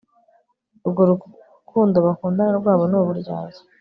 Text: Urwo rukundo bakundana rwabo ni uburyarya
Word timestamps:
Urwo 0.85 1.01
rukundo 1.11 1.97
bakundana 2.05 2.53
rwabo 2.59 2.83
ni 2.91 2.95
uburyarya 3.01 3.61